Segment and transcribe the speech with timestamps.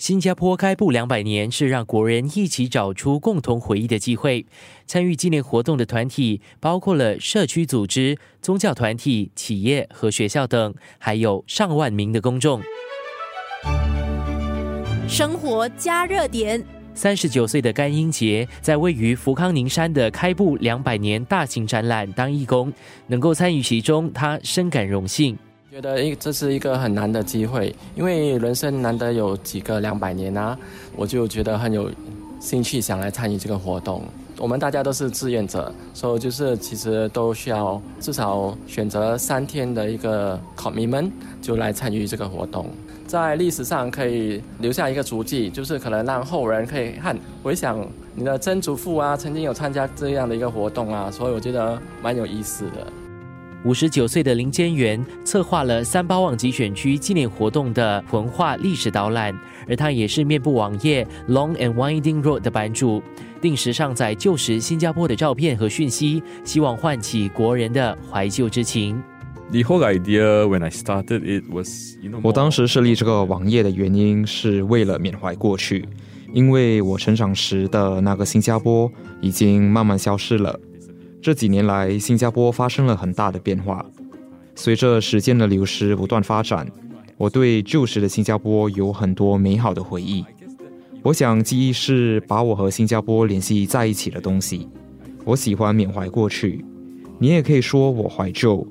[0.00, 4.46] 新加坡开埠两百年是让国人一起找出共同回忆的机会。
[4.86, 12.62] 参与纪念活动的团体包括了社区组织、宗教团体、企业和学校等，还有上万名的公众。
[15.06, 16.64] 生活加热点。
[16.94, 22.72] 三十九岁的甘英杰在位于福康宁山的开埠两百年大型展览当义工，
[23.08, 25.36] 能够参与其中，他深感荣幸。
[25.70, 30.58] 觉得一这是一个很难的机会，因为人生难得有几个两百年啊，
[30.96, 31.88] 我就觉得很有
[32.40, 34.02] 兴趣想来参与这个活动。
[34.36, 41.08] 我们大家都是志愿者，所以就是其实都需要至少选择三天的一个 commitment
[41.40, 42.66] 就来参与这个活动，
[43.06, 47.78] 在历史上可以留下一个足迹，就是可能让后人可以看回想
[48.16, 52.84] 你的曾祖父啊曾经有参加这样的一个活动啊，所以我觉得蛮有意思的。
[53.62, 59.38] 五十九岁的林坚元策划了三八旺集选区纪念活动的文化历史导览，
[59.68, 63.02] 而他也是面部网页 Long and Winding Road 的版主，
[63.38, 69.02] 定时上载旧时新加坡的照片和讯息，希望唤起国人的怀旧之情。
[69.50, 75.86] The whole idea when I started it was, 我当时设立这个网页的原因是为了缅怀过去，
[76.32, 80.58] 因为我成长时的那个新加坡已经慢慢消失了。
[81.22, 83.84] 这几年来，新加坡发生了很大的变化。
[84.54, 86.66] 随着时间的流失，不断发展，
[87.18, 90.24] 我对旧时的新加坡有很多美好的回忆。
[91.02, 94.68] 我想，记忆是把我和新加坡联系在一起的东西。
[95.24, 96.64] 我喜欢缅怀过去，
[97.18, 98.66] 你也可以说我怀旧，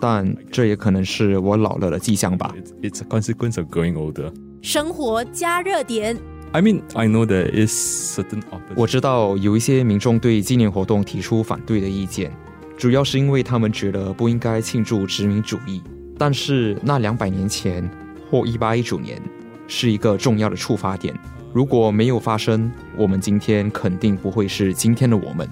[0.00, 2.54] 但这也可能是我老了的迹象吧。
[2.82, 4.32] it's a consequence of growing older.
[4.62, 6.16] 生活加热点。
[6.52, 8.42] I mean, I know there is certain
[8.74, 12.32] 我知道有一些民众对纪念活动提出反对的意见，
[12.76, 15.80] 主要是因为他们觉得不应该庆祝殖民主义。
[16.18, 17.88] 但是那两百年前
[18.28, 19.22] 或一八一九年
[19.68, 21.16] 是一个重要的触发点，
[21.52, 25.48] 如果没有发生，我们今天肯定不会是今天的我们。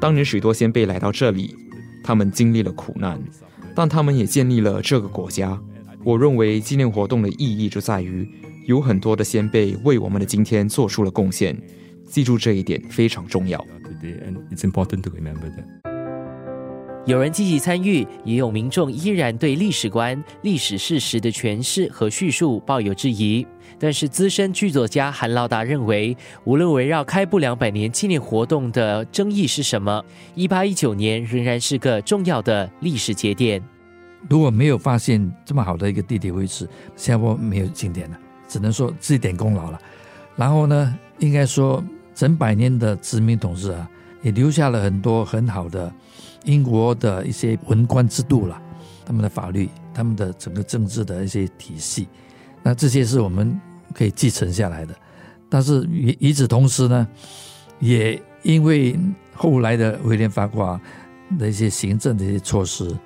[0.00, 1.54] 当年许多先辈来到这里，
[2.02, 3.22] 他们经历了苦难，
[3.72, 5.56] 但他们也建立了这个国家。
[6.02, 8.28] 我认为纪念活动的意义就在于。
[8.64, 11.56] 有很多的先辈为我们的今天做出了贡献，
[12.06, 13.58] 记住这一点非常重要。
[13.84, 15.64] today, and it's important to remember that.
[17.04, 23.46] 有人积极参与，也有民众依然对历史观、历史事实的诠释和叙述抱有质疑。
[23.78, 30.02] 但是，资深剧作家韩老大认为，无论围绕开埠两百年纪念活动的争议是什么，
[30.34, 33.62] 一八一九年仍然是个重要的历史节点。
[34.30, 36.66] 如果没有发现这么好的一个地理位置，
[36.96, 38.18] 新加坡没有经典了。
[38.48, 39.80] 只能说自己点功劳了，
[40.36, 41.82] 然后呢，应该说
[42.14, 43.88] 整百年的殖民统治啊，
[44.22, 45.92] 也留下了很多很好的
[46.44, 48.60] 英国的一些文官制度了，
[49.04, 52.08] 他们的法律，他们的整个政治的一些体系，
[52.62, 53.60] 那这些是我们
[53.92, 54.94] 可以继承下来的。
[55.48, 57.06] 但是与与此同时呢，
[57.78, 58.98] 也因为
[59.34, 60.80] 后来的威廉法国
[61.38, 62.96] 的一些行政的一些措施，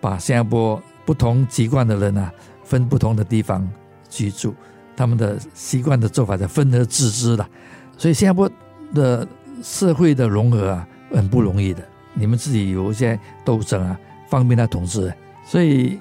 [0.00, 2.32] 把新加坡不同籍贯的人啊
[2.62, 3.68] 分不同的地方
[4.10, 4.54] 居住。
[4.96, 7.48] 他们的习惯的做法叫分而治之了，
[7.96, 8.50] 所以新加坡
[8.92, 9.26] 的
[9.62, 11.82] 社会的融合啊，很不容易的。
[12.12, 13.98] 你们自己有一些斗争啊，
[14.28, 15.10] 方便他统治，
[15.46, 15.98] 所以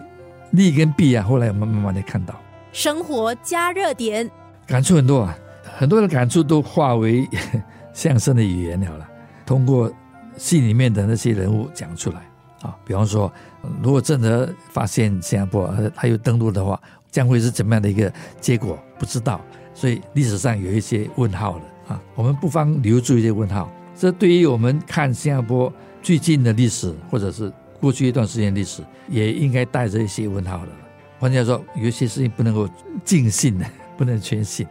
[0.52, 2.36] 利跟弊啊，后来我们慢慢的看到。
[2.74, 4.30] 生活加热点，
[4.68, 5.38] 感触很多啊，
[5.78, 7.26] 很多的感触都化为
[7.94, 9.08] 相声的语言了了，
[9.46, 9.90] 通过
[10.36, 12.29] 戏里面的那些人物讲出来
[12.62, 12.76] 啊。
[12.86, 13.32] 比方说，
[13.82, 16.80] 如果真的发现新加坡还有登陆的话。
[17.12, 18.78] 将会是怎么样的一个结果？
[19.00, 19.42] 不知道，
[19.74, 22.00] 所以历史上有一些问号了啊。
[22.14, 30.72] 我们不妨留住一些问号，这对于我们看新加坡最近的历史，或者是过去一段时间历史，也应该带着一些问号的。
[31.18, 32.70] 换句话说，有些事情不能够
[33.04, 33.66] 尽信的，
[33.98, 34.68] 不能全信，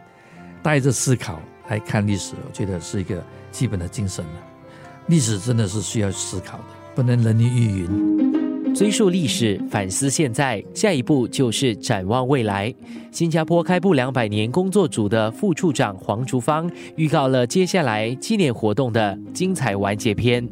[0.63, 3.21] 带着思考来看历史，我觉得是一个
[3.51, 4.31] 基本的精神了。
[5.07, 6.63] 历史真的是需要思考的，
[6.99, 8.75] 不能人云亦云。
[8.75, 12.75] 追溯历史，反思现在，下一步就是展望未来。
[13.09, 20.45] 新加坡开埠两百年工作组的副处长黄竹芳预告了接下来纪念活动的精彩完结篇。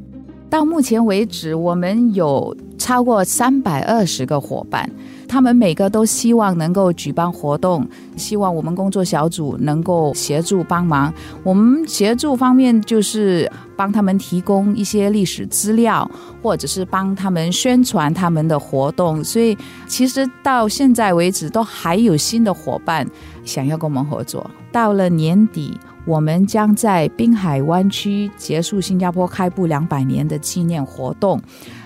[0.49, 4.89] 到目前为止，我们有超过三百二十个伙伴，
[5.27, 11.13] 他们每个都希望能够举办活动，希望我们工作小组能够协助帮忙。
[11.43, 16.09] 我们协助方面就是帮他们提供一些历史资料，
[16.41, 19.23] 或者是帮他们宣传他们的活动。
[19.23, 19.57] 所以，
[19.87, 23.05] 其实到现在为止，都还有新的伙伴
[23.43, 24.49] 想要跟我们合作。
[24.71, 25.77] 到了年底。
[26.07, 31.37] 我们将在滨海湾区结束新加坡开埠两百年的纪念活动，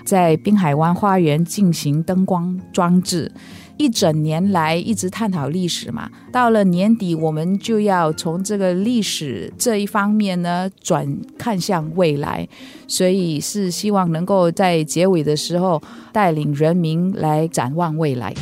[0.04, 3.30] 在滨海湾花园进行灯光装置，
[3.76, 11.06] 一整年来一直探讨历史嘛，到了年底我们就要从这个历史这一方面呢转
[11.38, 12.48] 看向未来，
[12.86, 15.82] 所以是希望能够在结尾的时候
[16.12, 18.34] 带领人民来展望未来。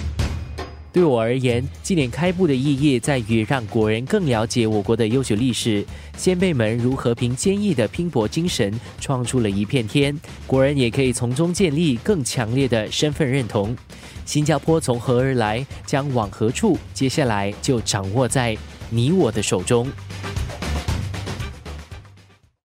[0.92, 5.84] 对我而言，纪念开埠的意义在于让国人更了解我国的悠久历史，
[6.16, 13.76] 先辈们如何凭坚毅的拼搏精神创出了一片天，国人也可以从中建立更强烈的身份认同。
[14.24, 18.56] 新加坡从何而来，将往何处，接下来就掌握在
[18.90, 19.90] 你我的手中。